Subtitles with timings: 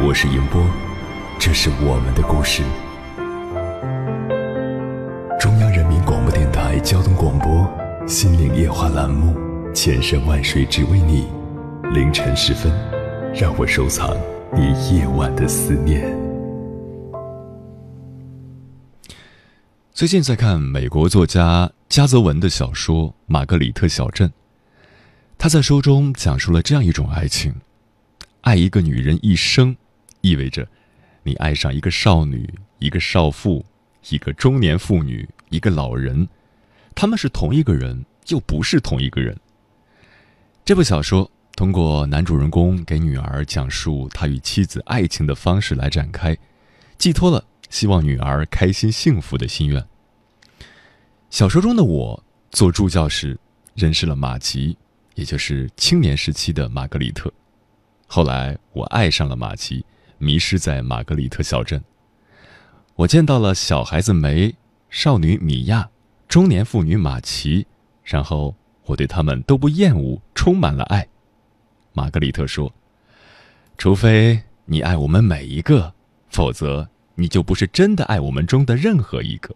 [0.00, 0.64] 我是迎波，
[1.40, 2.62] 这是我们的故事。
[5.40, 7.48] 中央人民广播电台交通广播
[8.08, 9.36] 《心灵夜话》栏目，
[9.74, 11.26] 千山万水只为你。
[11.92, 12.72] 凌晨时分，
[13.34, 14.16] 让我收藏
[14.54, 16.16] 你夜晚的思念。
[19.92, 24.28] 最近在看美国作家加泽文的小说《玛格里特小镇》，
[25.36, 27.52] 他在书中讲述了这样一种爱情：
[28.42, 29.76] 爱一个女人一生。
[30.20, 30.66] 意味着，
[31.22, 33.64] 你爱上一个少女、一个少妇、
[34.08, 36.28] 一个中年妇女、一个老人，
[36.94, 39.38] 他们是同一个人，又不是同一个人。
[40.64, 46.36] 这部小说通过男主人公给女儿讲述他与妻子爱情的方式来展开，
[46.98, 49.84] 寄托了希望女儿开心幸福的心愿。
[51.30, 53.38] 小说中的我做助教时
[53.74, 54.76] 认识了马吉，
[55.14, 57.32] 也就是青年时期的玛格丽特。
[58.06, 59.84] 后来我爱上了马吉。
[60.18, 61.82] 迷失在玛格丽特小镇，
[62.96, 64.54] 我见到了小孩子梅、
[64.90, 65.88] 少女米娅、
[66.28, 67.66] 中年妇女马奇，
[68.04, 68.54] 然后
[68.84, 71.06] 我对他们都不厌恶，充满了爱。
[71.92, 72.72] 玛格丽特说
[73.78, 75.94] ：“除非你爱我们每一个，
[76.28, 79.54] 否则你就不是真的爱我们中的任何一个。”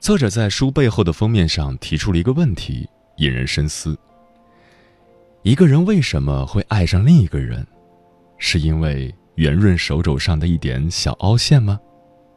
[0.00, 3.98] 作者在书背后的封面上提出了一个问题，引人深思：
[5.42, 7.66] 一个人为什么会爱上另一个人？
[8.38, 11.78] 是因为圆润手肘上的一点小凹陷吗？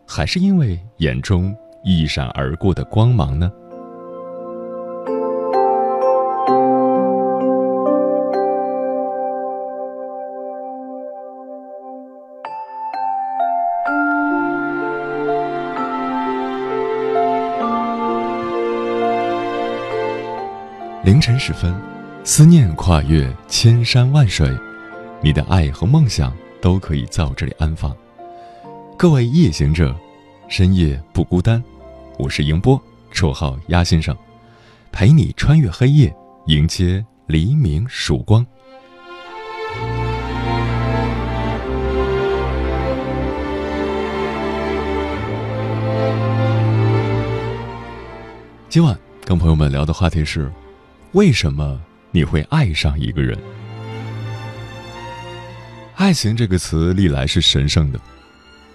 [0.08, 3.52] 还是因为眼中一闪而过的光芒呢？
[21.04, 21.74] 凌晨时分，
[22.24, 24.50] 思念跨越千山万水。
[25.24, 27.96] 你的爱和梦想都可以在我这里安放。
[28.98, 29.96] 各位夜行者，
[30.50, 31.64] 深夜不孤单。
[32.18, 32.82] 我是迎波，
[33.14, 34.18] 绰号鸭先生，
[34.92, 36.12] 陪你穿越黑夜，
[36.48, 38.44] 迎接黎明曙光。
[48.70, 50.52] 今晚跟朋友们聊的话题是：
[51.12, 53.38] 为什么你会爱上一个人？
[56.02, 58.00] 爱情这个词历来是神圣的。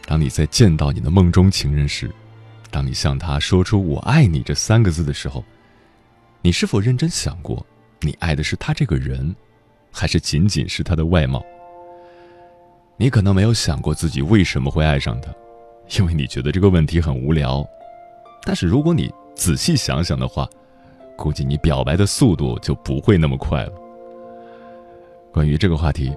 [0.06, 2.08] 当你在见到你的梦中情人时，
[2.70, 5.44] 当你向他说出“我爱你”这三个字的时候，
[6.40, 7.66] 你是否认真想过，
[8.00, 9.34] 你爱的是他这个人，
[9.90, 11.44] 还是仅仅是他的外貌？
[12.96, 15.34] 你可能没有想过自己为什么会爱上他，
[15.98, 17.66] 因为你觉得这个问题很无聊。
[18.44, 20.48] 但是如果你仔细想想的话，
[21.16, 23.72] 估计你表白的速度就不会那么快了。
[25.32, 26.16] 关于这个话题。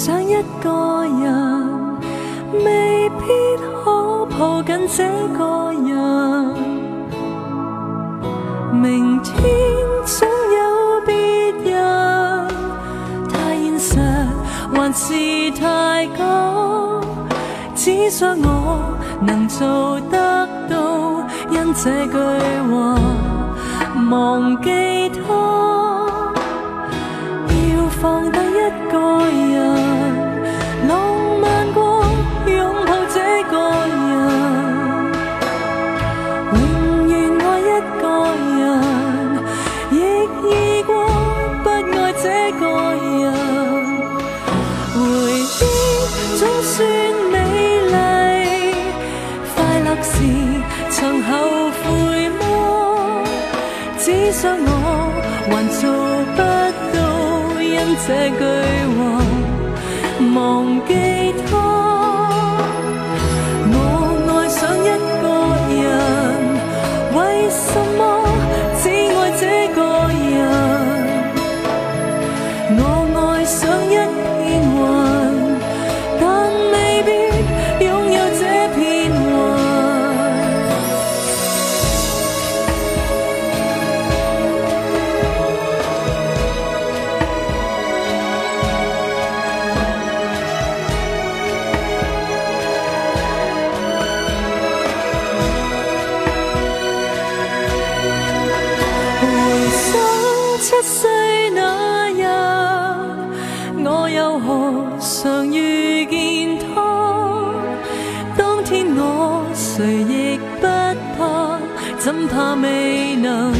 [0.00, 1.98] 想一个人
[2.64, 3.26] 未必
[3.84, 5.04] 可抱紧这
[5.36, 6.54] 个人，
[8.72, 9.34] 明天
[10.06, 12.48] 总有别人，
[13.28, 14.00] 太现实
[14.72, 15.12] 还是
[15.60, 16.24] 太假，
[17.74, 18.80] 只想我
[19.20, 22.16] 能做得到，因这句
[22.72, 22.98] 话
[24.10, 25.20] 忘记他，
[28.90, 28.94] 个
[29.26, 29.58] 人
[30.88, 30.90] 浪
[31.40, 31.80] 漫过
[32.46, 33.16] 拥抱这
[33.50, 33.54] 个
[34.08, 34.08] 人
[36.52, 36.58] 永
[37.08, 37.62] 远爱一
[38.00, 38.04] 个
[38.58, 38.58] 人
[39.92, 39.94] 亦
[40.50, 40.88] 爱过
[41.62, 42.24] 不爱这
[42.58, 42.62] 个
[43.20, 43.22] 人。
[44.92, 44.98] 回
[45.40, 45.62] 忆
[46.38, 46.76] 总算
[47.32, 47.34] 美
[47.86, 47.94] 丽
[49.54, 50.12] 快乐时
[50.90, 51.28] 曾后
[51.70, 51.84] 悔
[52.38, 52.40] 么
[53.98, 54.79] 只想爱
[58.06, 58.42] 这句
[58.96, 59.00] 话，
[60.34, 61.29] 忘记
[110.60, 110.66] 不
[111.16, 111.58] 怕，
[111.98, 113.52] 怎怕未能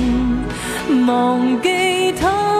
[1.06, 2.60] 忘记他？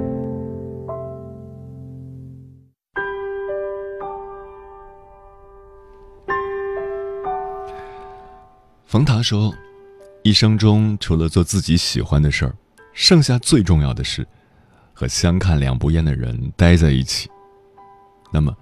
[8.91, 9.55] 冯唐说
[10.21, 12.53] ：“一生中除了做自己喜欢的事儿，
[12.91, 14.27] 剩下最重要的是
[14.91, 17.31] 和相看两不厌的人待在一起。
[18.33, 18.53] 那么，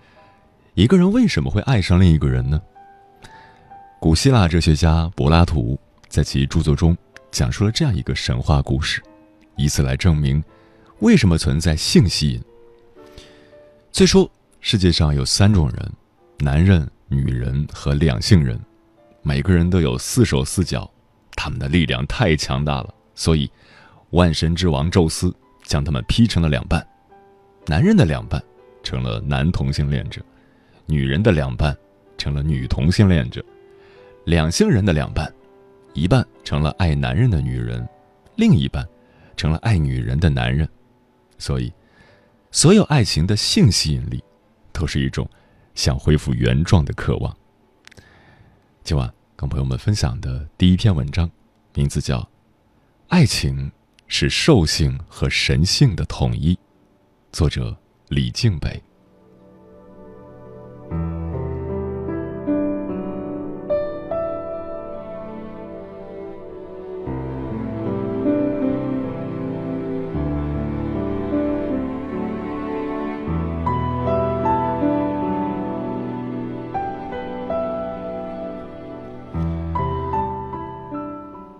[0.75, 2.61] 一个人为什么会爱上另一个人呢？
[3.99, 6.95] 古希腊哲学家柏拉图在其著作中
[7.31, 9.01] 讲述了这样一个神话故事，
[9.57, 10.43] 以此来证明
[10.99, 12.39] 为什么存在性吸引。
[13.91, 14.29] 虽说
[14.61, 15.91] 世界上有三种人：
[16.37, 18.61] 男人、女人和两性人。”
[19.21, 20.89] 每个人都有四手四脚，
[21.35, 23.49] 他们的力量太强大了，所以
[24.11, 25.33] 万神之王宙斯
[25.63, 26.85] 将他们劈成了两半。
[27.67, 28.41] 男人的两半
[28.81, 30.21] 成了男同性恋者，
[30.85, 31.77] 女人的两半
[32.17, 33.43] 成了女同性恋者。
[34.25, 35.31] 两性人的两半，
[35.93, 37.87] 一半成了爱男人的女人，
[38.35, 38.87] 另一半
[39.35, 40.67] 成了爱女人的男人。
[41.37, 41.71] 所以，
[42.51, 44.23] 所有爱情的性吸引力，
[44.71, 45.29] 都是一种
[45.75, 47.35] 想恢复原状的渴望。
[48.83, 51.29] 今晚跟朋友们分享的第一篇文章，
[51.75, 52.19] 名字叫
[53.09, 53.71] 《爱情
[54.07, 56.55] 是兽性和神性的统一》，
[57.31, 58.81] 作者李静北。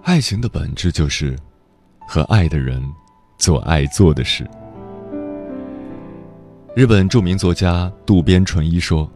[0.10, 1.38] 爱情的本质就是
[2.00, 2.84] 和爱的人
[3.38, 4.44] 做爱做的事。
[6.76, 9.08] 日本著名作家渡边淳一说：“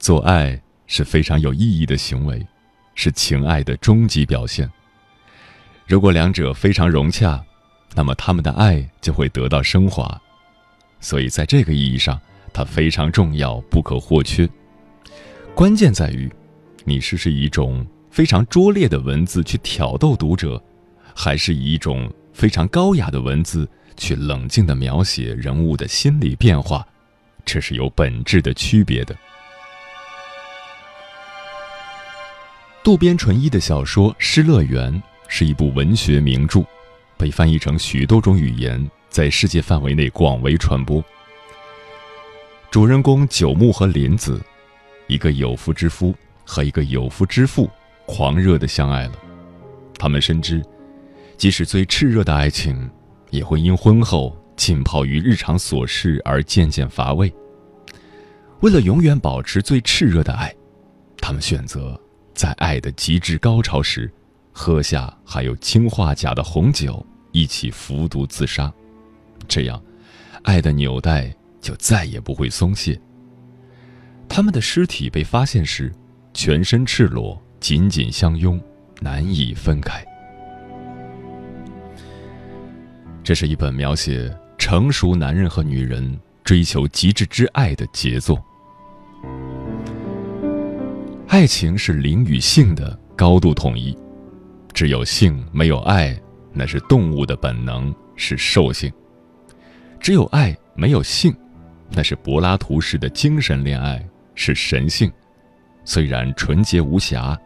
[0.00, 2.42] 做爱是非常有意义的行为，
[2.94, 4.66] 是情爱的终极表现。
[5.86, 7.38] 如果两者非常融洽，
[7.94, 10.18] 那么他们的爱就会得到升华。
[10.98, 12.18] 所以，在这个意义上，
[12.54, 14.48] 它非常重要，不可或缺。
[15.54, 16.32] 关键在于，
[16.84, 20.62] 你是是一种非常拙劣的文字去挑逗读者，
[21.14, 26.86] 还是以一种非常高雅的文字去冷静的描写人物的心理变化，
[27.44, 29.16] 这是有本质的区别的。
[32.82, 34.92] 渡边淳一的小说《失乐园》
[35.28, 36.64] 是一部文学名著，
[37.16, 41.04] 被翻译成许多种语言，在世界范围内广为传播。
[42.70, 44.40] 主人公九木和林子，
[45.06, 46.14] 一个有夫之夫
[46.44, 47.70] 和一个有夫之妇。
[48.10, 49.12] 狂热的相爱了，
[49.96, 50.60] 他们深知，
[51.36, 52.90] 即使最炽热的爱情，
[53.30, 57.32] 也会因婚后浸泡于日常琐事而渐渐乏味。
[58.62, 60.52] 为了永远保持最炽热的爱，
[61.18, 61.98] 他们选择
[62.34, 64.10] 在爱的极致高潮时，
[64.50, 68.70] 喝下含有氰化钾的红酒，一起服毒自杀。
[69.46, 69.80] 这样，
[70.42, 73.00] 爱的纽带就再也不会松懈。
[74.28, 75.92] 他们的尸体被发现时，
[76.34, 77.40] 全身赤裸。
[77.60, 78.58] 紧紧相拥，
[79.00, 80.02] 难以分开。
[83.22, 88.42] 这是一本描写成熟男人和女人追求极致之爱的杰作。
[91.28, 93.96] 爱情是灵与性的高度统一，
[94.72, 96.18] 只有性没有爱，
[96.52, 98.90] 那是动物的本能，是兽性；
[100.00, 101.32] 只有爱没有性，
[101.90, 105.12] 那是柏拉图式的精神恋爱，是神性。
[105.84, 107.38] 虽然纯洁无瑕。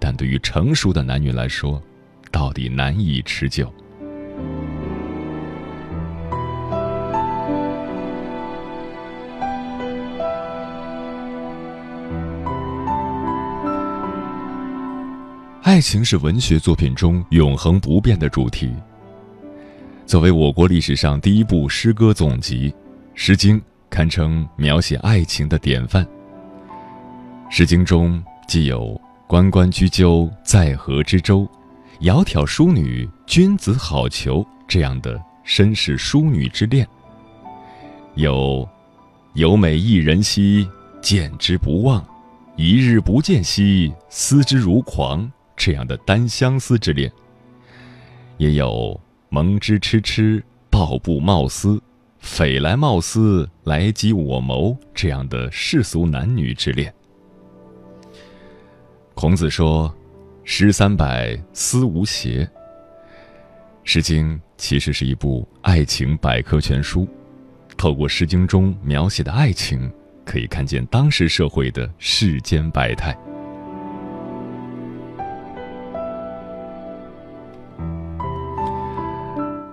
[0.00, 1.82] 但对于成熟的男女来说，
[2.30, 3.72] 到底难以持久。
[15.62, 18.74] 爱情是文学作品中永恒不变的主题。
[20.06, 22.70] 作为我国历史上第一部诗歌总集，
[23.14, 26.04] 《诗经》堪称描写爱情的典范。
[27.50, 28.98] 《诗经》中既有。
[29.28, 31.46] 关关雎鸠，在河之洲。
[32.00, 34.42] 窈窕淑女，君子好逑。
[34.66, 36.88] 这样的绅士淑女之恋，
[38.14, 38.66] 有
[39.36, 40.66] “有美一人兮，
[41.02, 42.02] 见之不忘；
[42.56, 47.12] 一日不见兮，思之如狂。”这样的单相思之恋，
[48.38, 51.78] 也有“蒙之痴痴，抱布冒思；
[52.18, 56.90] 匪来冒思，来击我谋。”这样的世俗男女之恋。
[59.20, 59.92] 孔子说
[60.46, 62.44] ：“诗三百，思无邪。”
[63.82, 67.04] 《诗经》其实是一部爱情百科全书，
[67.76, 69.92] 透过《诗经》中描写的爱情，
[70.24, 73.12] 可以看见当时社会的世间百态。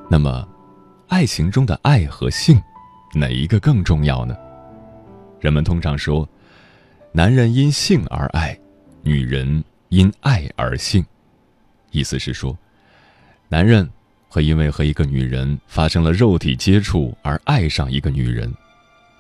[0.10, 0.44] 那么，
[1.08, 2.60] 爱情中的爱和性，
[3.14, 4.36] 哪一个更重要呢？
[5.40, 6.28] 人们通常说，
[7.12, 8.60] 男人因性而爱。
[9.08, 11.06] 女人因爱而性，
[11.92, 12.58] 意思是说，
[13.48, 13.88] 男人
[14.28, 18.52] 会因为和一个女人发生了肉体接触而爱上一个女人，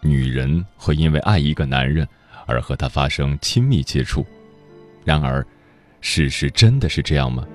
[0.02, 2.08] 女人会因为爱一个男人
[2.48, 4.26] 而和他发生亲密接触。
[5.04, 5.46] 然而，
[6.02, 7.46] 事实真的是这样吗？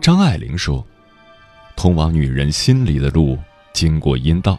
[0.00, 0.82] 张爱玲说
[1.76, 3.38] ：“通往女人心里的路。”
[3.74, 4.58] 经过阴道，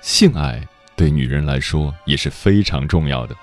[0.00, 3.36] 性爱对女人来说也是非常重要的。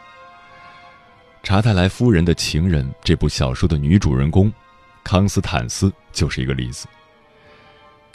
[1.43, 4.51] 查泰莱夫人的情人这部小说的女主人公
[5.03, 6.87] 康斯坦斯就是一个例子。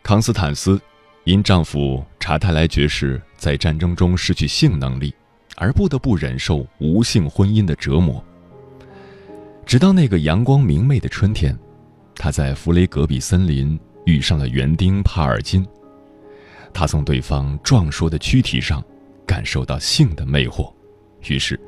[0.02, 0.80] 康斯坦斯
[1.24, 5.14] 因丈夫查泰莱爵士在战争中失去性能力，
[5.56, 8.24] 而不得不忍受无性婚姻的折磨。
[9.66, 11.58] 直到那个阳光明媚的春天，
[12.14, 15.66] 她在弗雷格比森林遇上了园丁帕尔金。
[16.74, 18.84] 他从对方壮硕的躯体上
[19.24, 20.70] 感受到性的魅惑，
[21.28, 21.58] 于是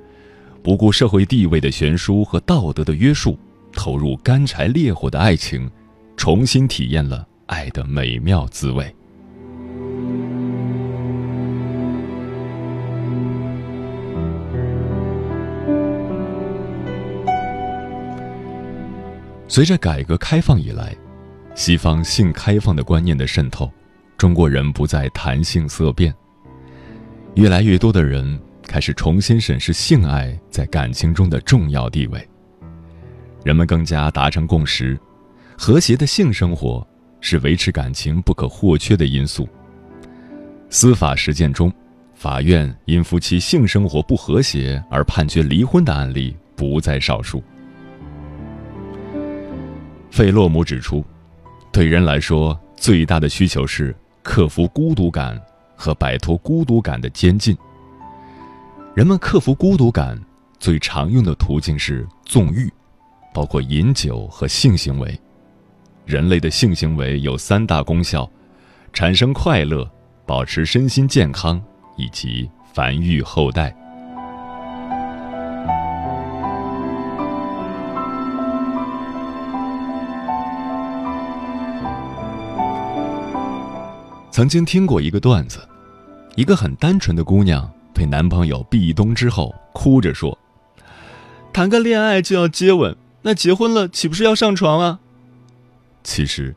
[0.65, 3.39] 不顾社会地位的悬殊和道德的约束，
[3.73, 5.71] 投入干柴烈火的爱情，
[6.17, 8.93] 重新体验了爱的美妙滋味。
[19.49, 20.95] 随着改革开放以来，
[21.55, 23.71] 西方性开放的观念的渗透。
[24.19, 26.15] 中国人不再谈性色变，
[27.35, 32.27] 越来越多的人开始重新审视性爱在感情中的重要地位。
[33.45, 34.99] 人们更加达成共识，
[35.57, 36.87] 和谐的性生活
[37.21, 39.47] 是维持感情不可或缺的因素。
[40.71, 41.71] 司法实践中，
[42.15, 47.45] 法院因夫妻性生活不和谐而判决离婚的案例不在少数。
[50.11, 51.05] 费洛姆指出，
[51.71, 53.95] 对人来说最大的需求是。
[54.27, 55.41] 克服孤独感，
[55.77, 57.57] 和摆脱孤独感的监禁。
[58.93, 60.21] 人们克服孤独感
[60.59, 62.69] 最常用的途径是纵欲，
[63.33, 65.17] 包括饮酒和性行为。
[66.05, 68.29] 人类的性行为有三大功效：
[68.93, 69.89] 产生快乐、
[70.27, 71.63] 保持身心健康
[71.97, 73.75] 以及繁育后代。
[84.37, 85.67] 曾经听过一个段子，
[86.35, 90.39] 一个很单纯的姑娘被男朋友壁咚之后，哭着说
[91.55, 95.01] ：“谈个恋爱就要接吻，那结婚了岂不是要上床啊？”
[96.05, 96.55] 其实，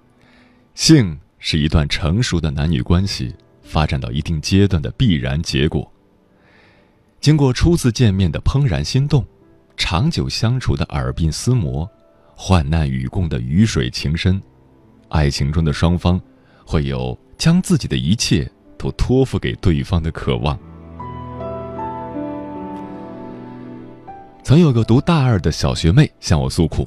[0.75, 3.33] 性是一段成熟的男女关系
[3.63, 5.89] 发展到一定阶段的必然结果。
[7.21, 9.25] 经过初次见面的怦然心动，
[9.77, 11.89] 长久相处的耳鬓厮磨，
[12.35, 14.41] 患难与共的鱼水情深，
[15.07, 16.19] 爱情中的双方
[16.65, 17.17] 会有。
[17.39, 20.59] 将自己的一切都托付给对方的渴望。
[24.43, 26.85] 曾有个读大二的小学妹向我诉苦：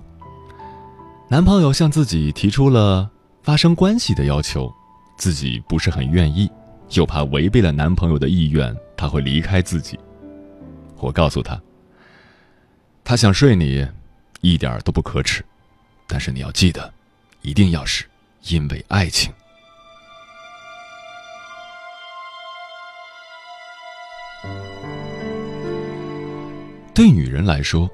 [1.29, 3.11] 男朋友向自己提出了
[3.43, 4.71] 发生关系的要求，
[5.17, 6.51] 自己不是很愿意，
[6.91, 9.99] 又怕违背了男朋友的意愿，他会离开自己。
[10.99, 11.59] 我告诉他：
[13.03, 13.87] 他想睡你，
[14.43, 15.43] 一点都不可耻，
[16.07, 16.93] 但是你要记得，
[17.41, 18.05] 一定要是
[18.49, 19.33] 因为爱情。
[26.95, 27.91] 对女人来说，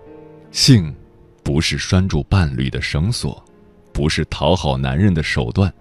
[0.51, 0.95] 性
[1.45, 3.43] 不是拴住伴侣的绳索，
[3.93, 5.73] 不是讨好男人的手段，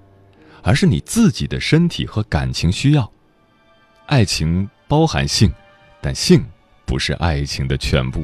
[0.61, 3.11] 而是你自己的身体和感情需要。
[4.05, 5.51] 爱情包含性，
[5.99, 6.45] 但性
[6.85, 8.23] 不是爱情的全部。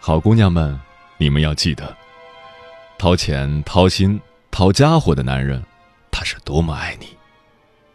[0.00, 0.78] 好姑娘们，
[1.18, 1.96] 你们要记得，
[2.98, 4.20] 掏钱、掏心、
[4.50, 5.62] 掏家伙的男人，
[6.10, 7.06] 他是多么爱你；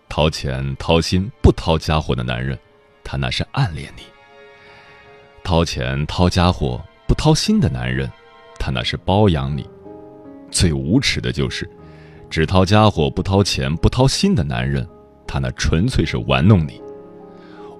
[0.07, 2.57] 掏钱、掏心不掏家伙的男人，
[3.03, 4.03] 他那是暗恋你。
[5.43, 8.10] 掏钱掏家伙不掏心的男人，
[8.58, 9.63] 他那是包养你；
[10.49, 11.69] 最无耻的就是，
[12.29, 14.88] 只掏家伙不掏钱不掏心的男人，
[15.27, 16.82] 他那纯粹是玩弄你。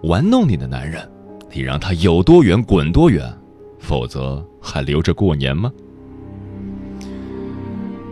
[0.04, 1.10] 玩弄你的男人，
[1.54, 3.34] 你让他有多远滚多远，
[3.80, 5.72] 否则还留着过年吗？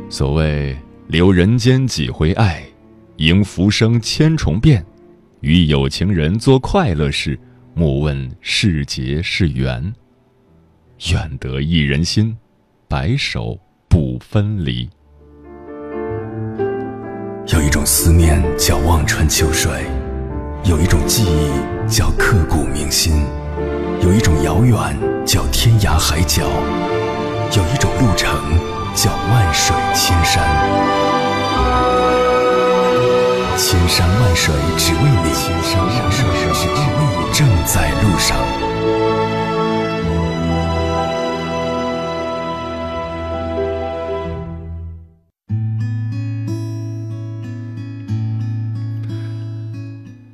[0.09, 0.75] 所谓
[1.07, 2.63] 留人间几回爱，
[3.17, 4.83] 迎浮生千重变，
[5.41, 7.37] 与有情人做快乐事。
[7.73, 9.93] 莫问是劫是缘，
[11.11, 12.37] 愿得一人心，
[12.87, 13.57] 白首
[13.87, 14.89] 不分离。
[17.47, 19.71] 有一种思念叫望穿秋水，
[20.65, 23.25] 有一种记忆叫刻骨铭心，
[24.01, 24.77] 有一种遥远
[25.25, 26.43] 叫天涯海角，
[27.55, 28.35] 有一种路程
[28.93, 31.00] 叫万水千山。
[33.57, 37.33] 千山万水只为你，千山万水只为你。
[37.33, 38.37] 正在路上。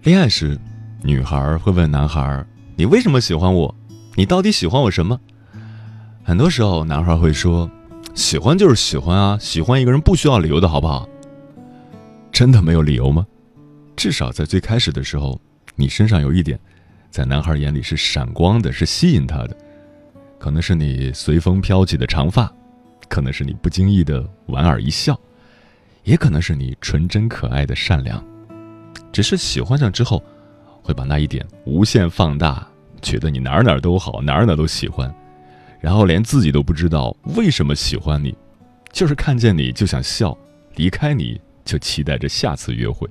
[0.04, 0.58] 恋爱时，
[1.04, 2.46] 女孩会问男孩
[2.78, 3.76] ：“你为什么喜欢我？
[4.16, 5.20] 你到底喜欢我什么？”
[6.24, 7.70] 很多时候，男孩会说
[8.16, 11.08] ：“喜欢就是喜欢啊，喜欢一个人不需要理由的好不好？”
[12.38, 13.26] 真的没有理由吗？
[13.96, 15.42] 至少在最开始的时候，
[15.76, 16.60] 你身上有一点。
[17.10, 19.58] 在男孩眼里是闪光的，是吸引他的，
[20.38, 22.48] 可能是你随风飘起的长发，
[23.10, 25.20] 可能是你不经意的莞尔一笑，
[26.04, 28.24] 也可能是你纯真可爱的善良。
[29.12, 30.24] 只是喜欢上之后，
[30.84, 32.68] 会把那一点无限放大，
[33.02, 35.12] 觉得你哪哪都好，哪哪都喜欢，
[35.82, 38.38] 然后连自己都不知道为什么喜欢你，
[38.92, 40.38] 就是看见你就想笑，
[40.76, 43.08] 离开你就期待着下次约会。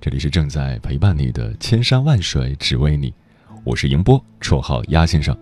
[0.00, 3.12] 这里是正在陪伴你的千山万水，只为你。
[3.64, 5.36] 我是迎波，绰号鸭先生。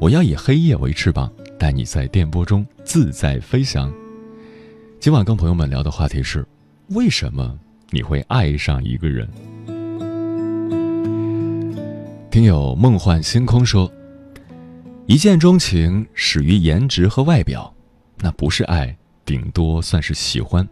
[0.00, 3.92] 我要以黑夜为翅膀，带你在电波中自在飞翔。
[4.98, 6.44] 今晚跟朋友们聊的话题是：
[6.88, 7.56] 为什么
[7.90, 9.28] 你会爱上一个人？
[12.30, 13.92] 听友梦幻星空说，
[15.06, 17.72] 一见钟情始于颜值和外表，
[18.18, 20.66] 那不是爱，顶多算是喜欢，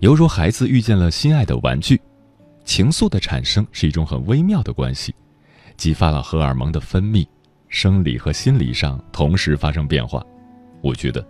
[0.00, 2.00] 犹如孩子遇见了心爱的玩具。
[2.64, 5.14] 情愫的产生是一种很微妙的关系，
[5.76, 7.26] 激发了荷尔蒙的分泌，
[7.68, 10.24] 生理和心理上同时发生变化。
[10.80, 11.24] 我觉得，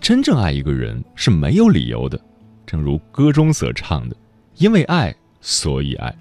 [0.00, 2.20] 真正爱一个人是没有理由的，
[2.66, 4.16] 正如歌中所唱的
[4.58, 6.14] ：“因为爱，所以爱。”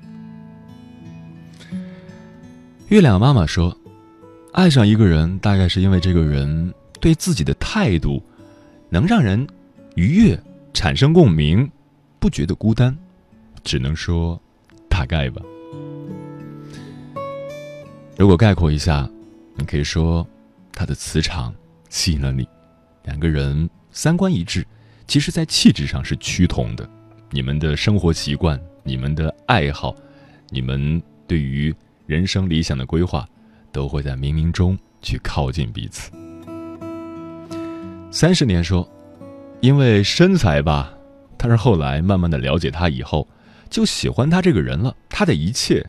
[2.90, 3.76] 月亮妈妈说
[4.54, 8.24] ：“爱上一个人，大概是因为这个人对自己的态度，
[8.90, 9.48] 能让人
[10.00, 10.42] 愉悦，
[10.74, 11.70] 产生共鸣，
[12.22, 12.98] 不觉得孤单，
[13.66, 14.42] 只能说
[14.88, 15.42] 大概吧。
[18.18, 19.10] 如果概括一下，
[19.56, 20.26] 你可以说
[20.72, 21.54] 他的磁场
[21.90, 22.48] 吸引了你，
[23.04, 24.66] 两个人三观一致，
[25.06, 26.90] 其实在气质上是趋同的。
[27.30, 29.94] 你们的生活习惯、你们的爱好、
[30.48, 33.28] 你们对于人生理想的规划，
[33.74, 36.10] 都会在冥冥中去靠近彼此。
[38.12, 38.90] 三十年说，
[39.62, 40.94] 因为身材吧，
[41.38, 43.28] 但是后来慢慢的了解他以后，
[43.70, 45.86] 就喜欢他这个人了，他的一切，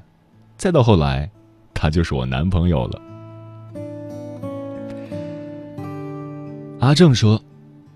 [0.57, 1.31] 再到后来。
[1.73, 3.01] 他就是我男朋友了。
[6.79, 7.43] 阿正说：“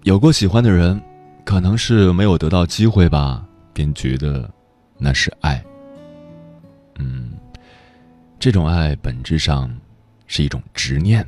[0.04, 0.98] 有过喜欢的人，
[1.44, 4.50] 可能是没有得到机会吧，便觉得
[4.96, 5.62] 那是爱。
[6.98, 7.32] 嗯，
[8.38, 9.70] 这种爱本质上
[10.26, 11.22] 是一种执念，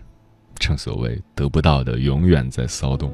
[0.55, 3.13] 正所谓得不到的永远在骚动。”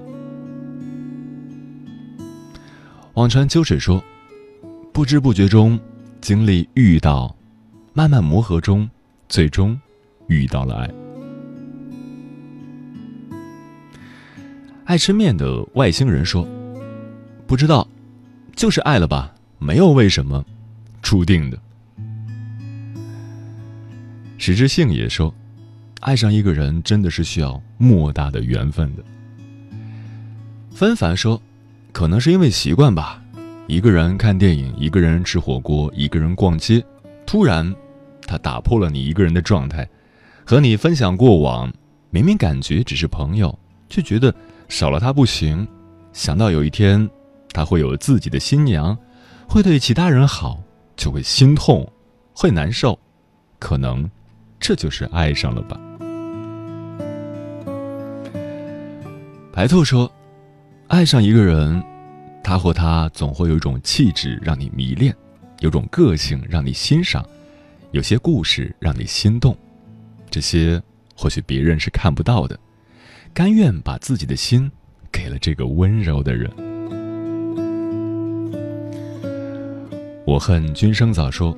[3.14, 4.02] 忘川秋水说
[4.90, 5.78] ：“不知不觉中
[6.22, 7.36] 经历遇到，
[7.92, 8.88] 慢慢磨合中。”
[9.28, 9.78] 最终，
[10.28, 10.90] 遇到了爱。
[14.84, 16.46] 爱吃面的外星人说
[17.46, 17.86] ：“不知道，
[18.54, 19.34] 就是爱了吧？
[19.58, 20.44] 没有为什么，
[21.02, 21.58] 注定的。”
[24.38, 25.34] 石之性也说
[26.00, 29.02] ：“爱上一个人真的是需要莫大的缘分的。”
[30.74, 31.40] 纷繁说
[31.92, 33.22] ：“可能是因为习惯吧，
[33.66, 36.84] 一个人看电影，一个人吃火锅，一个人逛街，
[37.26, 37.72] 突然。”
[38.24, 39.86] 他打破了你一个人的状态，
[40.46, 41.70] 和你分享过往，
[42.08, 43.58] 明明感觉只是朋友，
[43.90, 44.32] 却觉得
[44.68, 45.66] 少了他不行。
[46.12, 47.06] 想到有一天
[47.52, 48.96] 他会有自己的新娘，
[49.46, 50.62] 会对其他人好，
[50.96, 51.86] 就会心痛，
[52.32, 52.98] 会难受。
[53.58, 54.08] 可能
[54.58, 55.78] 这就是爱上了吧。
[59.52, 60.10] 白兔说
[60.92, 61.82] ：“爱上一个人，
[62.44, 65.16] 他或她总会有一种气质让你迷恋，
[65.60, 67.26] 有种个性让你欣赏。”
[67.92, 69.56] 有些故事让你心动，
[70.30, 70.82] 这些
[71.16, 72.58] 或许别人是看不到的。
[73.32, 74.70] 甘愿把自己的心
[75.10, 76.50] 给了这个温柔的人。
[80.26, 81.56] 我恨君生早说：“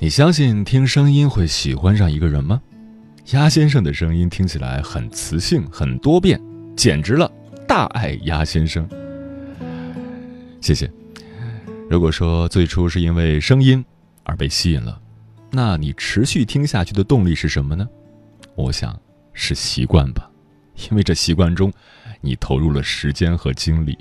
[0.00, 2.60] 你相信听声音会喜欢上一个人吗？”
[3.30, 6.40] 鸭先生的声音听起来很磁性，很多变，
[6.76, 7.30] 简直了！
[7.68, 8.88] 大爱鸭先生，
[10.58, 10.90] 谢谢。
[11.90, 13.84] 如果说最初是因为声音
[14.24, 14.98] 而被吸引了。
[15.50, 17.86] 那你持续听下去的动力是什么呢？
[18.54, 18.98] 我想
[19.34, 20.30] 是习惯吧，
[20.88, 21.70] 因为这习惯中，
[22.22, 23.98] 你投入了时间和精力。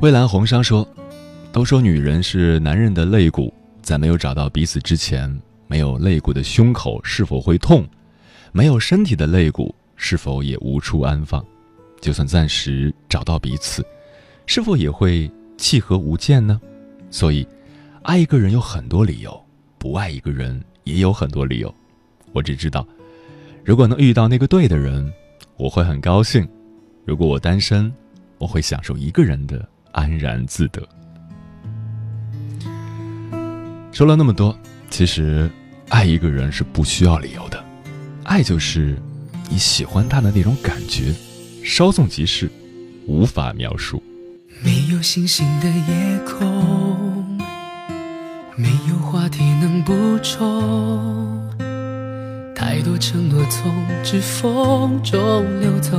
[0.00, 0.86] 蔚蓝红商说
[1.52, 7.86] ：“都说女人是男人的肋骨，在没有找到彼此之前，没有肋骨的胸口是否会痛？
[8.50, 11.44] 没有身体的肋骨是否也无处安放？
[12.00, 13.84] 就算暂时找到彼此，
[14.46, 16.58] 是否也会契合无间呢？
[17.10, 17.46] 所以。”
[18.02, 19.38] 爱一个人有很多理由，
[19.76, 21.74] 不爱一个人也有很多理由。
[22.32, 22.86] 我只知道，
[23.62, 25.12] 如果能遇到那个对的人，
[25.58, 26.42] 我会很高兴；
[27.04, 27.92] 如果我单身，
[28.38, 30.80] 我会享受一个人的安然自得。
[33.92, 34.56] 说了那么多，
[34.88, 35.50] 其实
[35.90, 37.62] 爱一个人是不需要理由的，
[38.24, 38.96] 爱就是
[39.50, 41.12] 你喜欢他的那种感觉，
[41.64, 42.48] 稍纵即逝，
[43.06, 44.00] 无法描述。
[44.62, 46.46] 没有星星的夜空。
[48.56, 51.48] 没有话题能补充，
[52.56, 55.96] 太多承诺从指缝中流走，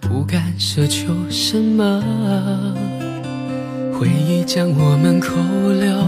[0.00, 2.00] 不敢奢求什么。
[3.98, 5.34] 回忆将我们扣
[5.72, 5.98] 留，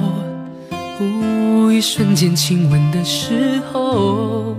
[1.73, 4.57] 一瞬间亲吻的时候，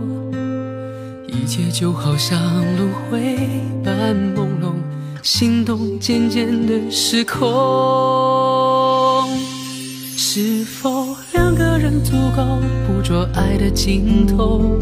[1.42, 2.40] 一切就好像
[2.78, 3.36] 轮回
[3.84, 4.76] 般朦胧，
[5.24, 7.42] 心动渐渐的失控，
[10.16, 12.04] 是否两个人？
[12.04, 12.44] 足够
[12.86, 14.80] 捕捉爱的尽头，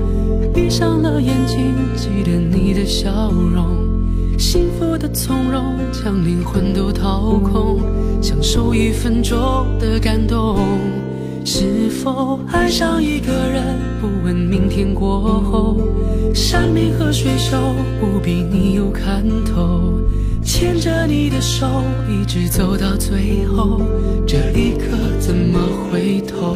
[0.53, 3.65] 闭上了眼睛，记得你的笑容，
[4.37, 7.79] 幸福的从容，将灵魂都掏空，
[8.21, 9.37] 享受一分钟
[9.79, 10.57] 的感动。
[11.45, 13.63] 是否爱上一个人，
[13.99, 15.77] 不问明天过后，
[16.33, 17.57] 山明和水秀，
[17.99, 19.99] 不比你有看头。
[20.43, 21.67] 牵着你的手，
[22.09, 23.81] 一直走到最后，
[24.25, 25.59] 这一刻怎么
[25.91, 26.55] 回头？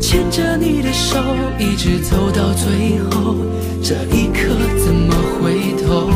[0.00, 1.18] 牵着你的手，
[1.58, 3.36] 一直走到最后，
[3.82, 4.54] 这一刻
[4.84, 6.08] 怎么回头？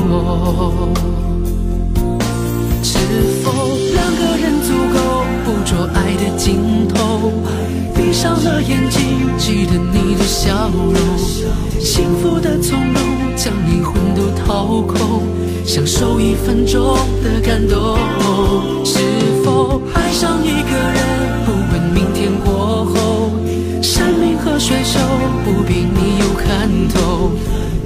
[2.82, 2.98] 是
[3.42, 3.52] 否
[3.94, 7.32] 两个人足够捕捉爱的尽头？
[7.94, 9.00] 闭上了眼睛，
[9.38, 10.94] 记得你的笑容，
[11.78, 13.02] 幸福的从容，
[13.36, 15.22] 将灵魂都掏空，
[15.64, 17.98] 享受一分钟的感动。
[18.84, 18.98] 是
[19.44, 20.99] 否爱上一个人，